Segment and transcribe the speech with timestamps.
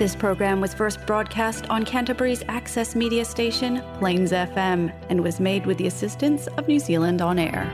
[0.00, 5.66] This program was first broadcast on Canterbury's access media station, Plains FM, and was made
[5.66, 7.70] with the assistance of New Zealand On Air.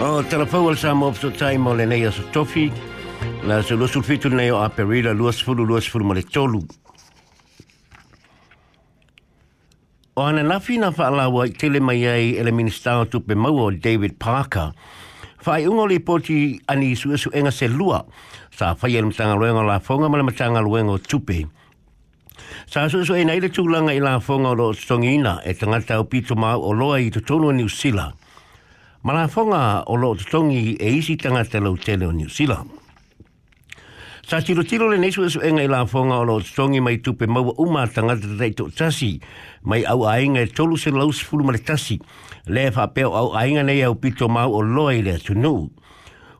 [0.00, 2.68] O tarapau al sama opso taimo le nei aso tofi,
[3.44, 6.60] la se losul fitu nei o aperira luas fulu luas fulu male tolu.
[10.18, 14.72] O ana nafi na whaalawa i tele mai ai ele minister tupe maua David Parker,
[15.44, 17.98] whai ungo le poti ani su esu enga se lua,
[18.50, 21.42] sa whai ele mtanga luenga la whonga ma le mtanga luenga o tupe.
[22.64, 25.84] Sa su esu e nei le tūlanga i la whonga o lo songina e tanga
[26.00, 28.14] o pito mau o loa i tutono New Zealand.
[29.02, 32.70] Ma la whonga o lo tutongi e isi tanga lo tele o New Zealand.
[34.26, 37.52] Sa tiro tiro le nesu esu enga la fonga o lo tongi mai tupe maua
[37.62, 39.20] uma tangata tei tō tasi
[39.62, 42.00] mai au ainga e tolu se lau sifuru mare tasi.
[42.50, 45.70] Le e whapeo au ainga nei au pito mau o loa i lea tunu.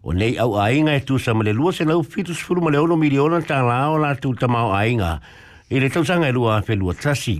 [0.03, 3.39] O nei au ainga e tūsa mare lua se lau fitu sifuru mare ono miliona
[3.39, 5.21] tā la tu la tūta mau ainga.
[5.71, 7.39] I le tausanga e lua a whelua tasi.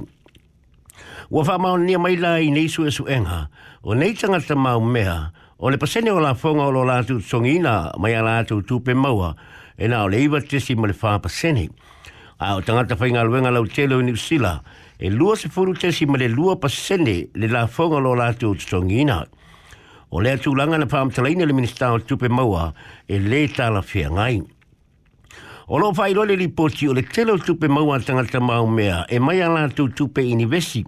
[1.31, 3.49] Ua wha mau nia mai la i nesu esu enga.
[3.83, 5.33] O nei tanga tangata mau mea.
[5.59, 9.35] O le pasene o la fonga o lo la tūtsongina mai a la tūtupe maua
[9.77, 11.69] e nā o leiva tesi ma le whāpa sene.
[12.41, 14.57] A o tangata whai ngā luenga lau telo ni usila,
[14.99, 18.51] e lua se furu tesi ma le lua pa sene le la whonga lo lātu
[18.53, 19.21] o tutongina.
[20.11, 22.73] O lea tūlanga na whāmta le minister o tupe maua
[23.09, 24.43] e le tāla whia ngai.
[25.69, 29.19] O lo fai lole li poti o le telo tupe maua tangata mau mea e
[29.19, 30.85] mai ala tu tupe inivesi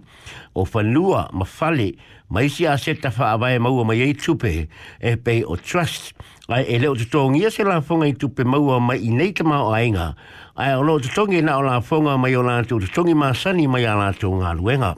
[0.55, 1.95] o fanua ma fale
[2.29, 4.69] ma isi a seta fa avae maua mai ei tupe
[5.01, 6.13] e pe o trust
[6.47, 10.15] ai e leo tutongi se la fonga i tupe maua mai i neita mau aenga
[10.55, 13.83] ai o lo tutongi na o la fonga ma o tu tutongi ma sani mai
[13.85, 14.95] ala tu ngā luenga.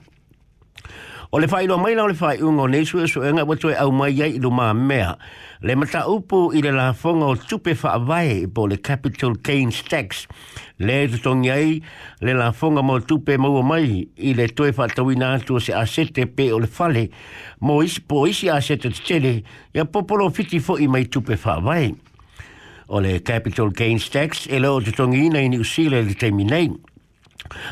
[1.34, 3.76] O le whaeroa mai na o le whaeunga o nei sue sue nga watu e
[3.80, 5.14] au mai yei ilu maa mea.
[5.64, 9.38] Le mata upu i le la whonga o tupe wha avai i po le Capital
[9.40, 10.26] Keynes Tax.
[10.84, 11.80] Le tu tongi ai
[12.20, 16.28] le la whonga mo tupe maua mai i le toe wha tawina atua se asete
[16.36, 17.06] pe o le fale
[17.62, 19.36] mo isi po isi asete te tele
[19.74, 21.94] ia popolo fiti fo i mai tupe wha avai.
[22.92, 26.76] O le Capital Keynes Tax e leo tu tongi ina i ni usile le minei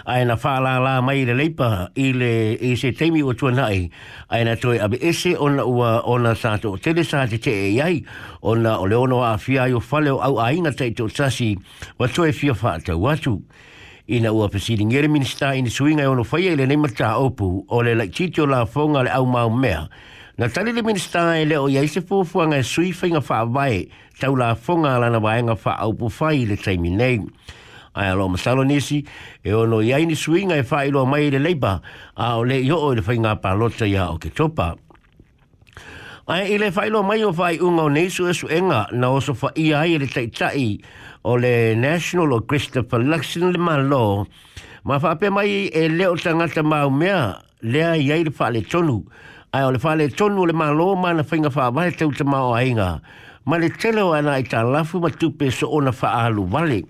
[0.06, 3.52] ai na fa la la mai le leipa i le i se temi o tua
[3.52, 3.90] nai
[4.30, 7.70] ai na toi abe ese ona ua ona sa to tele sa te te e
[7.78, 8.04] iai
[8.44, 11.58] ona o leono a fia i o fale o au a inga tei to sasi
[11.98, 13.40] wa toi fia fa te watu
[14.10, 16.88] i na ua pasiri ngere minista i ni suinga i ono faya i le nema
[16.90, 19.88] ta opu o le lai titio la fonga le au mau mea
[20.40, 23.22] na tali le minista i le o iai se fufua ngai e sui fai nga
[23.22, 23.86] fa vai
[24.20, 27.22] tau la fonga la na vai nga fa opu fai le taimi nei
[28.00, 29.04] ai alo masalo nisi
[29.44, 31.82] e ono i aini suinga e failo mai le leipa
[32.16, 34.70] a o le i o le whainga palota ia o ke topa.
[36.30, 39.72] Ai i failo mai o fai unga o neisu esu enga na oso fa i
[39.76, 40.78] ai le teitai
[41.24, 44.28] o le National o Christopher Luxon le malo
[44.84, 49.00] ma whape mai e leo tangata mau mea lea i aile whale tonu
[49.52, 52.54] ai o le whale tonu le malo ma na whainga wha wale tau te o
[52.56, 52.92] ainga
[53.50, 56.82] ma le telo ana i ta lafu ma tupe so ona wha alu wale.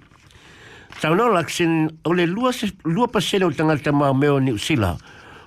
[1.01, 2.51] Sao no la sin o le lua
[2.83, 4.97] lua pa se o tangata tama meo o ni usila.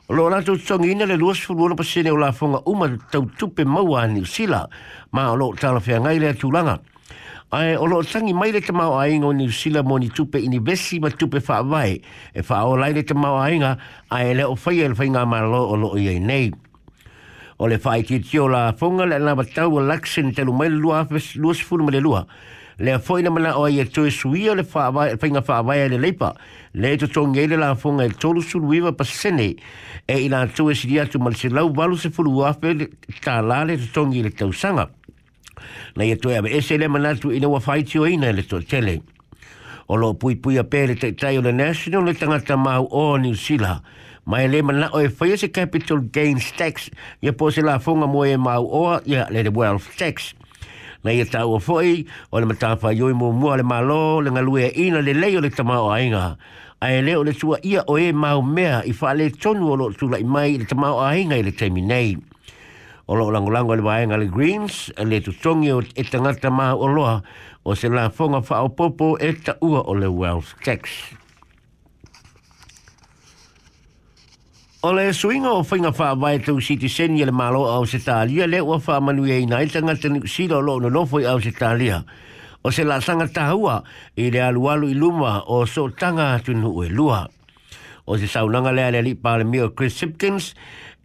[0.09, 3.27] Lo la to ina le lua se lua pa se o la fonga uma tau
[3.37, 4.67] tupe maua a ni usila.
[5.13, 6.81] Ma o lo tala fia ngai le tulanga.
[7.51, 10.39] Ai o lo tangi mai le tama o ainga o ni usila mo ni tupe
[10.41, 12.01] ini besi ma tupe fa vai.
[12.33, 13.77] E fa o lai le tama o ainga
[14.09, 16.49] ai le o fai el fai nga ma lo o lo i ai nei.
[17.59, 21.05] O le fai ki tio la fonga le la tau o laksin telu mai lua
[21.05, 21.67] fes lua se
[22.01, 22.27] lua
[22.79, 25.77] le foi na mana e o ye to suio le fa va pinga fa va
[25.77, 26.33] ye le lepa
[26.75, 29.55] e le to e to ngele la fo ngel to su viva pa sene
[30.09, 32.89] e ina to es dia to mal se lau valu se fulu a fe
[33.21, 34.89] ta la le to ngile to sanga
[35.97, 38.43] na ye to ya e se le mana tu ina wa fai tio ina le
[38.43, 39.03] to tele
[39.89, 43.17] o lo pui pui a pele te tai o le national le tangata mau o
[43.17, 43.81] ni sila
[44.25, 46.89] ma ele mana o e fai se capital gains tax
[47.21, 50.33] ye po se la fonga mo e mau o ya le wealth tax
[51.05, 54.31] na ia e tau a foi, o le matapa yoi mō mua le malo, le
[54.31, 56.39] ngalue a ina le leo le tamau a inga.
[56.81, 59.77] A e leo le tua ia o e mau mea i wha le tonu o
[59.77, 62.17] lo tula i mai le tamau a inga i le temi nei.
[63.09, 66.79] O lo lango lango le waenga le Greens, a le tutongi o e tangata mau
[66.79, 67.23] o loa,
[67.67, 71.19] o se la fonga wha o popo e ta ua o le wealth Tax.
[74.85, 78.01] O le suinga o whainga wha wai tau si te seni ele malo au se
[78.03, 81.39] tālia, le ua wha manu e ina itanga tenu si lo lo no nofoi au
[81.39, 82.01] se tālia.
[82.67, 83.85] O se la sanga tahua
[84.17, 87.21] i le alu alu i luma o so tanga tunu e lua.
[88.07, 90.51] O se saunanga lea le li pāle mio Chris Sipkins,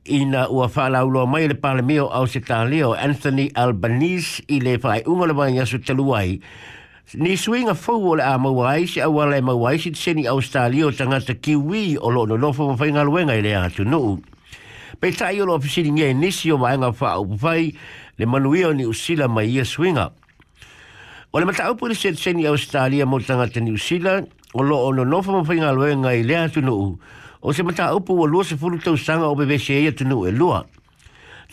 [0.09, 4.41] ina ua wha la ulo mai le pāle mio au se tālia o Anthony Albanese
[4.49, 6.39] i le whai ungalabai ngasu teluai,
[7.15, 10.87] ni swinga fou o le a mauai se au ala e mauai se tiseni australia
[10.87, 14.19] o tangata kiwi o lo nonofo ma fai ngaluenga i le a tunu.
[14.99, 17.71] Pei tai o lo afisiri ngia nisi o maenga wha au pupai
[18.19, 20.09] le manuia o ni usila mai ia swinga.
[21.31, 24.21] O le mata au puri se tiseni australia mo tangata ni usila
[24.53, 26.97] o lo nonofo ma fai ngaluenga i le a tunu.
[27.41, 29.95] O se mata au puri o lua se furu tau sanga o bebe se ia
[29.95, 30.65] tunu e lua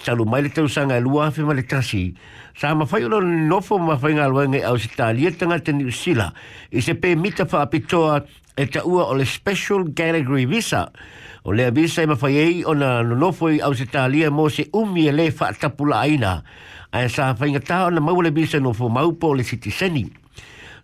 [0.02, 2.14] talu mai le tau sanga lua fe ma le tasi.
[2.58, 5.93] Sa ma fai ulo nofo ma fai ngā luenge au si tā lietanga te niu
[5.94, 6.32] sila
[6.75, 8.25] i se pē mita wha apitoa
[8.58, 10.88] e ta ua o le special category visa.
[11.44, 14.31] O lea visa e ma fai ei o na nofo i au si tā lia
[14.35, 16.40] mo se umi e le wha atapula aina.
[16.94, 20.06] Ai sa fai ngatā o na mau le visa nofo maupo o le citizeni.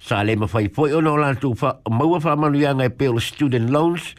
[0.00, 1.54] Sa le ma fai foi o na o lantu
[1.90, 4.14] maua wha manu ianga e pē o le student loans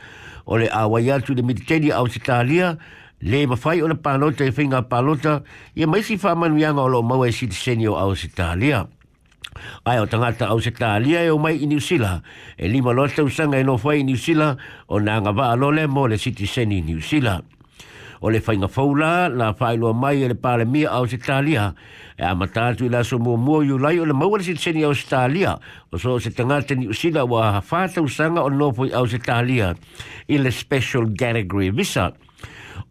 [0.46, 2.76] o le awaiatu de mititeni au si tā lia.
[2.76, 5.44] Sa le ma fai ona palota e finga palota
[5.76, 8.88] ye mai si fa man wi anga lo ma we si senior au italia
[9.86, 12.20] ai o tangata au italia e o mai i new sila
[12.58, 14.58] e lima lo sta usanga e no fai new sila
[14.88, 17.42] o na nga va lo le mo le city seni new sila
[18.22, 21.74] o le fainga faula la failo mai e le pale mia au italia
[22.18, 24.44] e a mata tu la so mo mo yu lai o le mau e le
[24.44, 25.60] city seni au italia
[25.94, 29.76] o so se tangata new sila wa fa ta usanga o no fai au italia
[30.26, 32.30] i le special category visa visa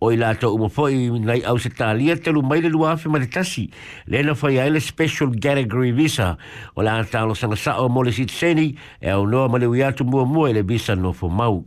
[0.00, 3.08] o i lato umo foi nei au se talia te lu mai le lua afe
[3.08, 3.68] mare tasi
[4.06, 6.36] le na foi a ele special category visa
[6.74, 9.82] o la ata lo sanga sa o mole si tseni e au noa male ui
[9.84, 11.64] atu mua mua ele visa no fo mau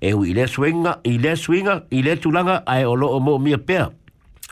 [0.00, 3.88] e u i swinga ile swinga ile le tulanga ai o lo mo mia pea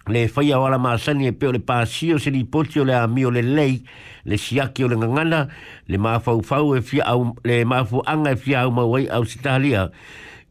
[0.07, 3.31] le fai a wala maasani e peo le pasio se li poti o le amio
[3.31, 3.83] le lei
[4.25, 5.49] le siaki o le ngangana
[5.89, 9.91] le maafau fau e fia au le maafu anga e fia au mawai au sitalia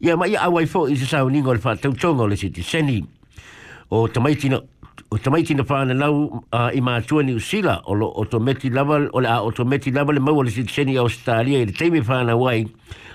[0.01, 3.06] ia mai ia awai fo i se sao ni fa tau tonga le siti seni
[3.92, 4.57] o tamaitina
[5.13, 8.98] o tamaitina na nau uh, i mā tua ni usila o lo o tometi lava
[9.13, 12.00] o le a o tometi lava le le siti seni a Australia i le teimi
[12.01, 12.65] na wai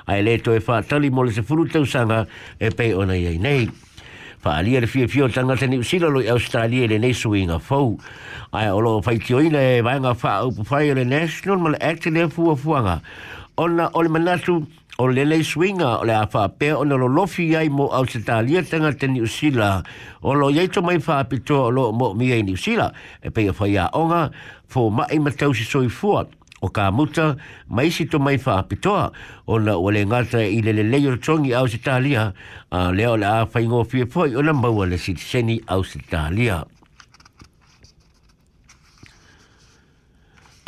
[0.07, 2.25] a e le to e whātali mo le se furu tau sanga
[2.61, 3.69] e pe ona iei nei
[4.45, 7.59] whālia le fi fio tangata ni usila lo i Australia i le nei sui inga
[7.59, 7.99] fau
[8.53, 11.71] ai o lo whaiti oina e vai ngā whā au pu whai le National ma
[11.75, 13.01] le acti le fua fuanga
[13.57, 14.63] ona o le manatu
[14.99, 18.63] o lele swinga o le afa pe o lo lofi ai mo au se talia
[18.65, 19.83] tanga te ni usila
[20.25, 22.89] o lo yei to mai faa pito o lo mo mi ai ni usila
[23.21, 24.31] e pe fai a onga
[24.67, 26.25] fo ma e matau si soi fua
[26.65, 27.37] o ka muta
[27.69, 28.97] mai si to mai faa pito
[29.45, 32.33] o na o le ngata i lele o tongi au se talia
[32.73, 35.99] a leo le afa ingo fie foi o na maua le si seni au se
[36.09, 36.65] talia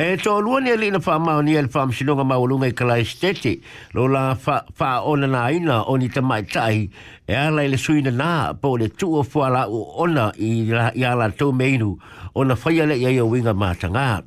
[0.00, 3.05] E to lua ni alina wha mao ni alina wha msinonga mao lunga i kalai
[3.05, 3.59] steti.
[3.95, 4.37] Lo la
[4.79, 6.91] wha ona na ina o ni ta mai tai.
[7.27, 10.93] E ala ile suina na po le tu o fua la u ona i, la,
[10.95, 11.99] i ala tau meinu.
[12.35, 14.23] O na whaia le iaia winga mātanga.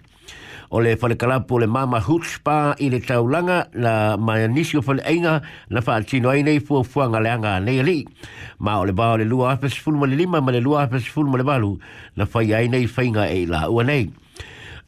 [0.71, 5.00] O le whale kalapu le mama hutspa i le taulanga na mai anisi o whale
[5.07, 5.39] einga
[5.69, 8.00] na wha atino ai nei fua fua ngale anga nei ali.
[8.59, 11.38] Ma o le bao le lua apes fulma le lima ma le lua apes fulma
[11.39, 11.77] le balu
[12.19, 14.01] na whaia ai nei whainga e la ua nei.
[14.03, 14.12] Nei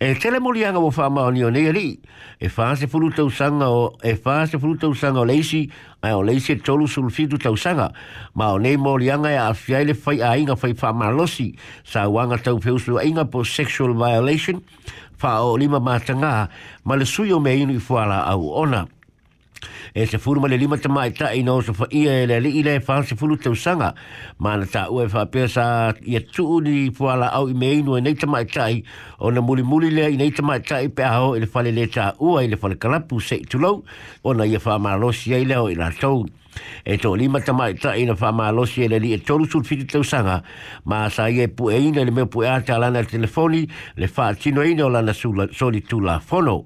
[0.06, 1.88] e tele mo lianga mo fa mau nio nei ri
[2.38, 5.72] e fa se fulu tau sanga o e fa se fulu tau sanga o leisi
[6.04, 7.88] ai o leisi e tolu sul fitu tau sanga
[8.36, 11.56] ma o nei mo lianga e afiai le fai a inga fai fa malosi
[11.88, 14.60] sa wanga tau feusu a inga po sexual violation
[15.16, 16.50] fa o lima matanga
[16.84, 18.84] ma le suyo me inu i fuala au ona
[19.96, 22.40] e se furu male le lima te mai ta ino se fa ia e le
[22.42, 23.94] li ile fa se furu te usanga
[24.40, 27.94] ma na ta ue fa pe sa ia tu ni po ala au i meinu
[27.98, 28.84] e nei te mai tai
[29.20, 31.86] o na muli muli le i nei te mai tai pe aho ele fale le
[31.88, 33.84] ta ua ele fale kalapu se i tulau
[34.24, 36.26] o na ia fa ma lo si ai leo i la tau
[36.86, 39.46] e to lima te mai i na fa ma lo si ele li e tolu
[39.46, 40.42] sul fitu te usanga
[40.90, 43.62] ma sa ia e pu e ina le me pu e ata lana telefoni
[43.96, 46.66] le fa tino ina o lana soli tu la fono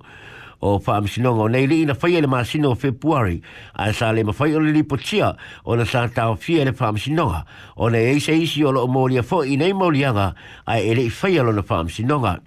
[0.61, 3.41] o faa msinonga o nei ina faya le masino o februari
[3.75, 5.35] a e sa le mawhai o le lipo tia
[5.65, 7.45] o na sa tau fia le faa msinonga
[7.77, 10.33] o nei eise isi o lo o mōlia fo i nei mōlianga
[10.65, 12.39] a e le i faya lo na faa msinonga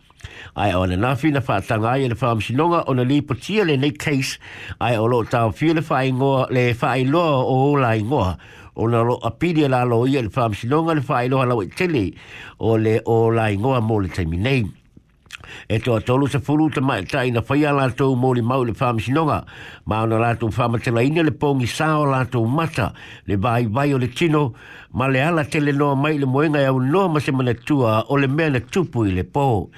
[0.56, 3.64] ai o le nafi na faa tanga ai le faa msinonga o na lipo tia
[3.64, 4.38] le nei case
[4.80, 8.36] ai e o lo tau fia le faa ingoa le faa iloa o ola ingoa
[8.76, 12.10] o na lo apidia la lo ia le faa msinonga le faa iloa la wetele
[12.58, 14.66] o le ola ingoa mō le taimi nei
[15.68, 19.38] e toa tolu se furu te mai tai na whaia lātou mōri mau le whāmisinonga,
[19.92, 22.90] maona lātou whāmatela ina le pōngi sāo lātou mata,
[23.26, 24.44] le vai vai o le tino,
[24.94, 28.04] ma le ala tele le noa mai le moenga iau noa ma se mana tua
[28.08, 29.70] o le mea na tupu i le pōngi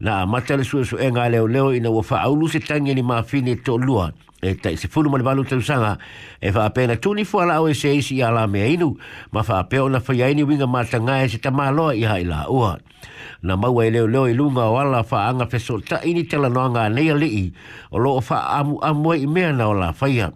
[0.00, 3.22] na matale su su enga leo leo ina wa fa aulu se tangi ni ma
[3.22, 5.98] fini to lua e tai se fulu mali balu tau sanga
[6.40, 8.96] e fa apena tuni fu ala oe se isi ya la mea inu
[9.32, 12.78] ma fa apeo na fa yaini winga ma tanga e se tamaloa iha ila ua
[13.42, 16.48] na maua e leo leo i lunga o ala fa anga feso ta ini tela
[16.48, 17.52] noanga nei ali i
[17.92, 20.32] o loo fa amu amu i mea na o la faya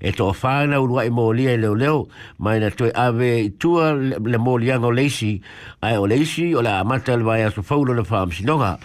[0.00, 4.78] e to fana urua e molia leo leo mai na toi ave tua le molia
[4.78, 5.40] no leisi
[5.82, 8.78] ai o leisi o la mata le vai so faulo le fam si noga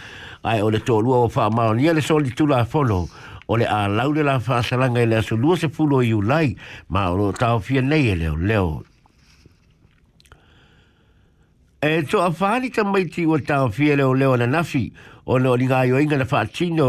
[0.44, 3.08] ai o le to lua o fa maonia le soli tula a folo
[3.48, 6.56] o le a laule la fa salanga e le aso lua se fulo i ulai
[6.90, 8.84] ma o lo tau fia nei e leo leo
[11.82, 14.90] e to a fani ta mai ti o tau fia leo leo na nafi
[15.26, 16.86] o le olinga i oinga na whaatino,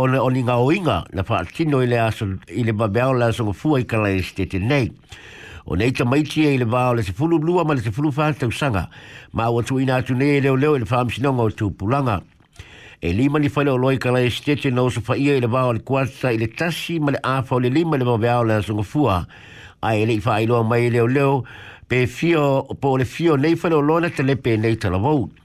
[0.00, 3.80] o le olinga oinga na whaatino i le aso, i le babeao la aso ngafua
[3.82, 4.90] i kala i stete nei.
[5.66, 7.90] O nei ta maiti e i le vao le se fulu blua ma le se
[7.92, 8.88] fulu whaatau sanga,
[9.32, 12.22] ma o atu ina atu nei e leo leo i le whaamsinonga o tu pulanga.
[13.02, 15.74] E lima ni whaile o loi kala i stete na oso whaia i le vao
[15.76, 18.72] le kuata i le tasi ma le afa o le lima le babeao la aso
[18.74, 19.26] ngafua,
[19.82, 21.44] a e le i whaailoa mai leo leo,
[21.86, 24.72] pe fio, po le fio nei whaile o lona te lepe nei talavou.
[24.72, 25.40] Pe fio, po le fio nei whaile o lona te lepe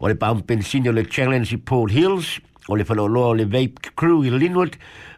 [0.00, 2.38] o le Pampensini o le Challenge i Paul Hills,
[2.68, 4.76] o le whaleoloa o le Vape Crew i Linwood,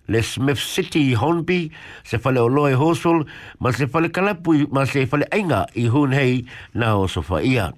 [0.08, 1.70] le Smith City i Hornby,
[2.04, 3.26] se whaleoloa i Hosol,
[3.60, 6.44] ma se whale kalapu, ma se whale ainga i Hunhei
[6.75, 7.72] na o Sofaia.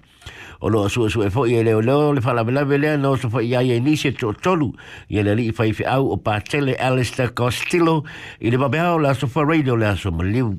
[0.64, 3.64] O loa sua sua e fo i leo leo, le whalabelawe lea na o Sofaia
[3.66, 4.68] i e nisi to tolu,
[5.10, 8.04] i e le li i au o Patele Alistair Costello,
[8.40, 10.52] i le babeao la Sofa Radio le aso maliu.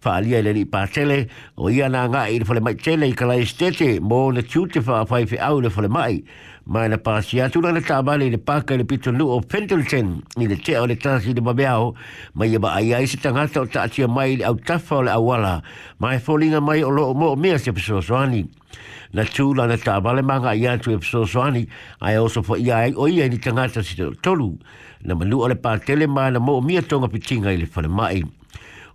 [0.00, 3.36] fa ali ele ni pa tele o ia na nga ir fole mai tele kala
[3.36, 6.22] estete mo le tute fa fa fe au le fole mai
[6.66, 9.40] mai na pa sia tu na ta ba le pa ka le pito lu o
[9.40, 11.94] pendleton ni le te o le tasi de babeao
[12.34, 15.62] mai ba ai ai se tanga o ta tia mai au tafa o le awala
[16.00, 18.46] mai folinga mai o lo mo me se pso soani
[19.14, 21.66] na tu la na ta ba le manga ia tu e pso soani
[22.02, 24.50] ai also fo ia o ia ni tanga ta si tolu
[25.06, 27.86] na malu o le pa tele mai na mo mia tonga pitinga i le fole
[27.86, 28.22] mai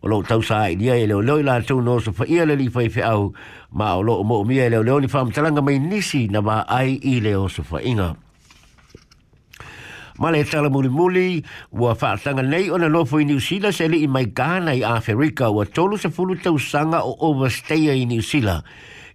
[0.01, 2.67] o lo tau sa i dia le le la tu no so fa le li
[2.73, 3.33] fa fa au
[3.77, 6.97] ma o lo mo mi le le ni fa mtalanga mai nisi na ma ai
[7.03, 8.17] i le o so fa inga
[10.17, 11.29] ma le tala muli muli
[11.69, 14.73] wa fa sanga nei ona lo fo i new sila se le i mai gana
[14.73, 18.57] i afrika wa tolu se fulu tau sanga o overstay i new sila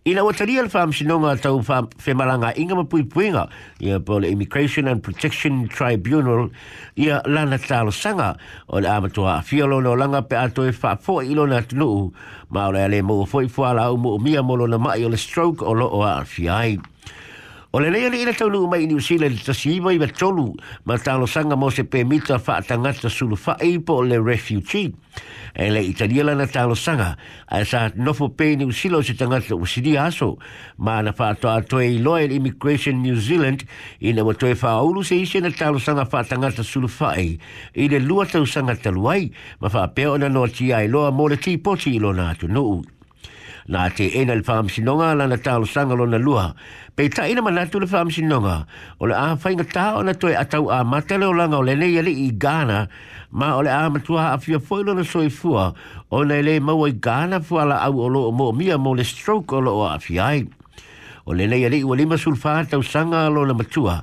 [0.06, 1.56] Ina o taria le whaam sinonga tau
[1.98, 3.50] whemaranga inga mapui puinga
[3.82, 6.52] ia po le Immigration and Protection Tribunal
[6.94, 8.38] ia lana talo sanga
[8.70, 12.12] o le amatoa a fiolo no langa pe ato e wha fo ilo na tunu
[12.50, 15.08] ma o ale mo o foi fuala au mo o mia molo na mai o
[15.10, 16.78] le stroke o lo o a fiai.
[17.72, 20.54] O le leia ni ina taulu mai ni usila li tasiiva i tolu
[20.84, 24.92] ma talo sanga mo se pemita fa atangata sulu fa eipo o le refugee.
[25.52, 27.16] E le italiela na talo sanga
[27.48, 30.38] a sa nofo pe ni usila o se tangata o sidi aso
[30.78, 33.64] ma na fa ato ato e iloa il Immigration New Zealand
[33.98, 37.36] ina wa toe fa aulu se isi na talo sanga fa atangata sulu fa e
[37.74, 41.36] i le lua tau sanga taluai ma fa peo na noa tia iloa mo le
[41.36, 42.80] tipoti ilona atu nuu.
[42.86, 42.95] No
[43.68, 46.54] na te ena le faham sinonga la na talo sanga lo na luha.
[46.94, 48.66] Pe ta ina manatu le faham sinonga,
[49.00, 51.74] o le awhai nga ta o na toi atau a matale o langa o le
[51.74, 52.88] nei ale i gana,
[53.30, 55.74] ma o le a matua a fia foilo na soi fua,
[56.10, 58.94] o na ele mau i gana fua la au o lo o mo mia mo
[58.94, 60.46] le stroke o lo o a fiai.
[61.26, 63.98] O le nei ale i walima sulfa tau sanga lo na matua,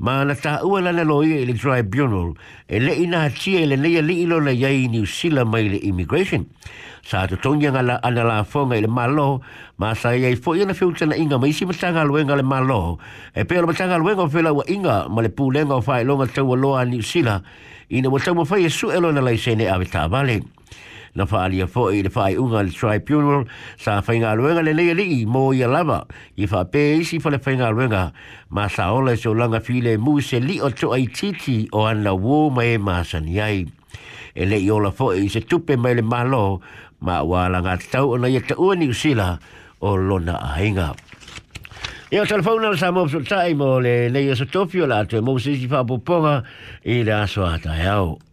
[0.00, 2.32] ma na ta ua lana loia i le tribunal
[2.66, 5.76] e le ina hatia i le neia li ilo na iai New Zealand mai le
[5.76, 6.46] immigration.
[7.04, 9.44] Sa to tongi nga la ana la fonga i le malo
[9.76, 12.96] ma sa iai fo i na fiutana inga ma isi matanga luenga le malo
[13.36, 16.54] e peo matanga luenga o fela ua inga ma le pūlenga o whae longa tau
[16.56, 17.44] aloa New Zealand
[17.92, 20.40] ina wa tau mawhai e su elo na laisene ave tā vale.
[21.18, 23.46] na whaalia fo i le whae unga le tribunal
[23.80, 26.04] sa whainga ruenga le leia lii mō i a lava
[26.38, 28.02] i wha pē isi fa le whainga ruenga
[28.54, 32.14] ma sa ola so langa while mu se li o to ai titi o ana
[32.14, 33.66] wō mai e māsani ai.
[34.34, 36.62] E le i ola fo i se tupe mai le malo
[37.02, 39.34] ma wala ngā tau ona i te ua ni usila
[39.82, 40.92] o lona ahinga.
[42.10, 45.54] E o telefona le samop so taimo le leia so topio la te mou se
[45.58, 46.42] si whapoponga
[46.86, 48.29] i le aso atai e au.